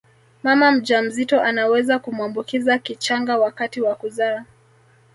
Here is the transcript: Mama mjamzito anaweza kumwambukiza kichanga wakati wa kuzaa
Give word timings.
Mama 0.43 0.71
mjamzito 0.71 1.41
anaweza 1.41 1.99
kumwambukiza 1.99 2.77
kichanga 2.77 3.37
wakati 3.37 3.81
wa 3.81 3.95
kuzaa 3.95 4.45